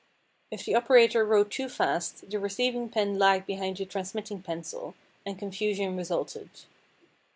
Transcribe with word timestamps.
If 0.49 0.65
the 0.65 0.73
operator 0.73 1.23
wrote 1.23 1.51
too 1.51 1.69
fast 1.69 2.27
the 2.31 2.39
receiving 2.39 2.89
pen 2.89 3.19
lagged 3.19 3.45
behind 3.45 3.77
the 3.77 3.85
transmitting 3.85 4.41
pencil, 4.41 4.95
and 5.27 5.37
confusion 5.37 5.95
resulted. 5.95 6.49